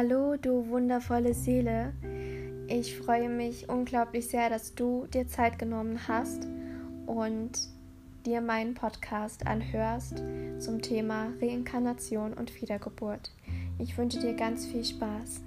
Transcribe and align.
Hallo, 0.00 0.36
du 0.36 0.68
wundervolle 0.68 1.34
Seele. 1.34 1.92
Ich 2.68 2.96
freue 2.96 3.28
mich 3.28 3.68
unglaublich 3.68 4.28
sehr, 4.28 4.48
dass 4.48 4.76
du 4.76 5.08
dir 5.12 5.26
Zeit 5.26 5.58
genommen 5.58 6.06
hast 6.06 6.46
und 7.06 7.50
dir 8.24 8.40
meinen 8.40 8.74
Podcast 8.74 9.44
anhörst 9.44 10.22
zum 10.60 10.82
Thema 10.82 11.32
Reinkarnation 11.42 12.32
und 12.34 12.62
Wiedergeburt. 12.62 13.32
Ich 13.80 13.98
wünsche 13.98 14.20
dir 14.20 14.34
ganz 14.34 14.66
viel 14.66 14.84
Spaß. 14.84 15.40